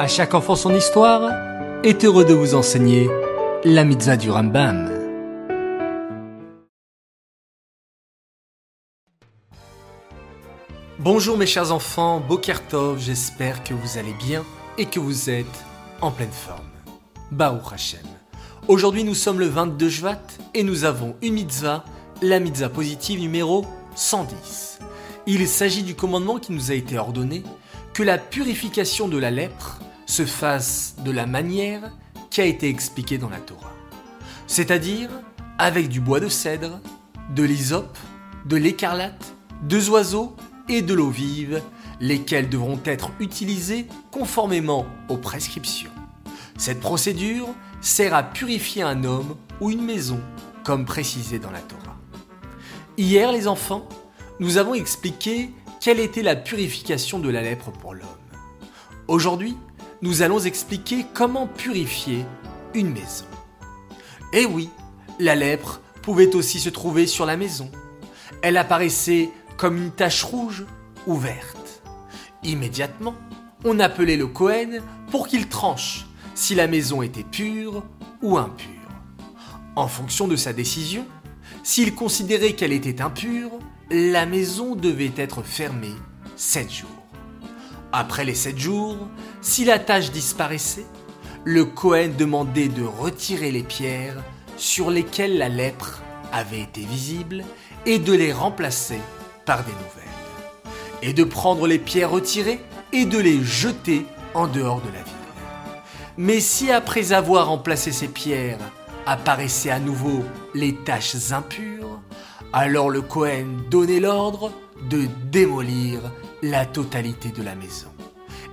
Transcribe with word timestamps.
À 0.00 0.08
chaque 0.08 0.32
enfant 0.32 0.56
son 0.56 0.74
histoire 0.74 1.30
est 1.84 2.06
heureux 2.06 2.24
de 2.24 2.32
vous 2.32 2.54
enseigner 2.54 3.10
la 3.64 3.84
mitzvah 3.84 4.16
du 4.16 4.30
Rambam. 4.30 4.90
Bonjour 10.98 11.36
mes 11.36 11.44
chers 11.44 11.70
enfants, 11.70 12.18
Bokertov, 12.18 12.98
j'espère 12.98 13.62
que 13.62 13.74
vous 13.74 13.98
allez 13.98 14.14
bien 14.14 14.42
et 14.78 14.86
que 14.86 14.98
vous 14.98 15.28
êtes 15.28 15.66
en 16.00 16.10
pleine 16.10 16.32
forme. 16.32 16.70
Baruch 17.30 17.70
Hashem. 17.70 18.00
Aujourd'hui 18.68 19.04
nous 19.04 19.14
sommes 19.14 19.38
le 19.38 19.48
22 19.48 19.86
Jvat 19.90 20.22
et 20.54 20.62
nous 20.62 20.84
avons 20.84 21.14
une 21.20 21.34
mitzvah, 21.34 21.84
la 22.22 22.40
mitzvah 22.40 22.70
positive 22.70 23.20
numéro 23.20 23.66
110. 23.96 24.78
Il 25.26 25.46
s'agit 25.46 25.82
du 25.82 25.94
commandement 25.94 26.38
qui 26.38 26.52
nous 26.52 26.70
a 26.70 26.74
été 26.74 26.98
ordonné 26.98 27.42
que 27.92 28.02
la 28.02 28.16
purification 28.16 29.06
de 29.06 29.18
la 29.18 29.30
lèpre 29.30 29.78
se 30.10 30.26
fasse 30.26 30.96
de 31.04 31.12
la 31.12 31.24
manière 31.24 31.92
qui 32.30 32.40
a 32.40 32.44
été 32.44 32.68
expliquée 32.68 33.16
dans 33.16 33.30
la 33.30 33.38
Torah. 33.38 33.72
C'est-à-dire 34.46 35.08
avec 35.56 35.88
du 35.88 36.00
bois 36.00 36.18
de 36.18 36.28
cèdre, 36.28 36.80
de 37.34 37.44
l'hysope, 37.44 37.96
de 38.44 38.56
l'écarlate, 38.56 39.34
deux 39.62 39.88
oiseaux 39.88 40.34
et 40.68 40.82
de 40.82 40.94
l'eau 40.94 41.10
vive, 41.10 41.62
lesquels 42.00 42.48
devront 42.48 42.80
être 42.84 43.12
utilisés 43.20 43.86
conformément 44.10 44.84
aux 45.08 45.16
prescriptions. 45.16 45.92
Cette 46.58 46.80
procédure 46.80 47.48
sert 47.80 48.14
à 48.14 48.24
purifier 48.24 48.82
un 48.82 49.04
homme 49.04 49.36
ou 49.60 49.70
une 49.70 49.84
maison, 49.84 50.20
comme 50.64 50.86
précisé 50.86 51.38
dans 51.38 51.52
la 51.52 51.60
Torah. 51.60 51.96
Hier, 52.98 53.30
les 53.30 53.46
enfants, 53.46 53.88
nous 54.40 54.56
avons 54.56 54.74
expliqué 54.74 55.50
quelle 55.80 56.00
était 56.00 56.22
la 56.22 56.36
purification 56.36 57.20
de 57.20 57.28
la 57.28 57.42
lèpre 57.42 57.70
pour 57.70 57.94
l'homme. 57.94 58.08
Aujourd'hui, 59.06 59.56
nous 60.02 60.22
allons 60.22 60.40
expliquer 60.40 61.06
comment 61.12 61.46
purifier 61.46 62.24
une 62.74 62.92
maison. 62.92 63.26
Eh 64.32 64.46
oui, 64.46 64.70
la 65.18 65.34
lèpre 65.34 65.80
pouvait 66.02 66.34
aussi 66.34 66.60
se 66.60 66.68
trouver 66.68 67.06
sur 67.06 67.26
la 67.26 67.36
maison. 67.36 67.70
Elle 68.42 68.56
apparaissait 68.56 69.30
comme 69.56 69.76
une 69.76 69.90
tache 69.90 70.22
rouge 70.22 70.64
ou 71.06 71.16
verte. 71.16 71.82
Immédiatement, 72.42 73.14
on 73.64 73.78
appelait 73.80 74.16
le 74.16 74.26
Cohen 74.26 74.80
pour 75.10 75.28
qu'il 75.28 75.48
tranche 75.48 76.06
si 76.34 76.54
la 76.54 76.66
maison 76.66 77.02
était 77.02 77.24
pure 77.24 77.84
ou 78.22 78.38
impure. 78.38 78.66
En 79.76 79.88
fonction 79.88 80.26
de 80.26 80.36
sa 80.36 80.52
décision, 80.52 81.06
s'il 81.62 81.94
considérait 81.94 82.54
qu'elle 82.54 82.72
était 82.72 83.02
impure, 83.02 83.50
la 83.90 84.24
maison 84.24 84.74
devait 84.74 85.12
être 85.16 85.42
fermée 85.42 85.94
sept 86.36 86.70
jours. 86.70 86.99
Après 87.92 88.24
les 88.24 88.34
sept 88.34 88.58
jours, 88.58 88.96
si 89.40 89.64
la 89.64 89.80
tâche 89.80 90.12
disparaissait, 90.12 90.86
le 91.44 91.64
Cohen 91.64 92.10
demandait 92.16 92.68
de 92.68 92.84
retirer 92.84 93.50
les 93.50 93.64
pierres 93.64 94.22
sur 94.56 94.90
lesquelles 94.90 95.38
la 95.38 95.48
lèpre 95.48 96.00
avait 96.32 96.60
été 96.60 96.82
visible 96.82 97.42
et 97.86 97.98
de 97.98 98.12
les 98.12 98.32
remplacer 98.32 99.00
par 99.44 99.64
des 99.64 99.72
nouvelles. 99.72 99.86
Et 101.02 101.12
de 101.12 101.24
prendre 101.24 101.66
les 101.66 101.78
pierres 101.78 102.10
retirées 102.10 102.60
et 102.92 103.06
de 103.06 103.18
les 103.18 103.42
jeter 103.42 104.06
en 104.34 104.46
dehors 104.46 104.80
de 104.82 104.88
la 104.88 105.02
ville. 105.02 105.14
Mais 106.16 106.40
si 106.40 106.70
après 106.70 107.12
avoir 107.12 107.48
remplacé 107.48 107.90
ces 107.90 108.08
pierres 108.08 108.58
apparaissaient 109.06 109.70
à 109.70 109.80
nouveau 109.80 110.22
les 110.54 110.74
taches 110.74 111.32
impures, 111.32 112.00
alors 112.52 112.90
le 112.90 113.00
Cohen 113.00 113.62
donnait 113.70 114.00
l'ordre 114.00 114.52
de 114.88 115.06
démolir 115.30 116.00
la 116.42 116.66
totalité 116.66 117.30
de 117.30 117.42
la 117.42 117.54
maison 117.54 117.88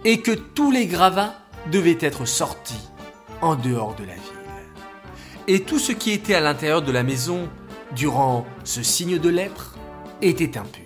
et 0.05 0.21
que 0.21 0.31
tous 0.31 0.71
les 0.71 0.87
gravats 0.87 1.35
devaient 1.71 1.97
être 1.99 2.25
sortis 2.25 2.89
en 3.41 3.55
dehors 3.55 3.95
de 3.95 4.03
la 4.03 4.13
ville. 4.13 4.21
Et 5.47 5.61
tout 5.61 5.79
ce 5.79 5.91
qui 5.91 6.11
était 6.11 6.33
à 6.33 6.41
l'intérieur 6.41 6.81
de 6.81 6.91
la 6.91 7.03
maison 7.03 7.49
durant 7.95 8.45
ce 8.63 8.83
signe 8.83 9.17
de 9.17 9.29
lèpre 9.29 9.75
était 10.21 10.57
impur. 10.57 10.83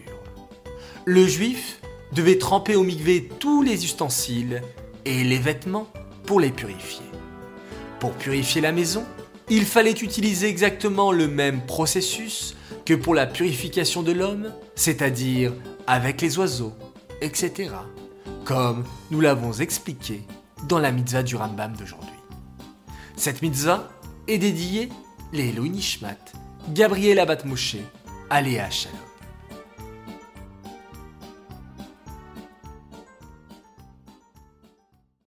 Le 1.06 1.26
juif 1.26 1.80
devait 2.14 2.38
tremper 2.38 2.76
au 2.76 2.84
migvé 2.84 3.28
tous 3.40 3.64
les 3.64 3.86
ustensiles 3.86 4.62
et 5.06 5.24
les 5.24 5.40
vêtements 5.40 5.88
pour 6.26 6.40
les 6.40 6.52
purifier. 6.52 7.06
Pour 8.00 8.12
purifier 8.14 8.62
la 8.62 8.72
maison, 8.72 9.04
il 9.50 9.66
fallait 9.66 9.92
utiliser 9.92 10.48
exactement 10.48 11.12
le 11.12 11.28
même 11.28 11.66
processus 11.66 12.56
que 12.86 12.94
pour 12.94 13.16
la 13.16 13.26
purification 13.26 14.04
de 14.04 14.12
l'homme, 14.12 14.54
c'est-à-dire 14.76 15.54
avec 15.88 16.22
les 16.22 16.38
oiseaux, 16.38 16.74
etc. 17.22 17.72
Comme 18.46 18.84
nous 19.12 19.22
l'avons 19.22 19.54
expliqué 19.54 20.24
dans 20.68 20.80
la 20.80 20.92
mitzvah 20.92 21.24
du 21.24 21.36
Rambam 21.36 21.76
d'aujourd'hui. 21.76 22.10
Cette 23.16 23.42
mitzvah 23.42 23.90
est 24.28 24.38
dédiée 24.38 24.90
les 25.34 25.50
Elohim 25.50 25.74
Nishmat, 25.74 26.18
Gabriel 26.70 27.20
Abat 27.20 27.44
Moshe, 27.46 27.78
Aléa 28.30 28.70
Shalom. 28.70 29.11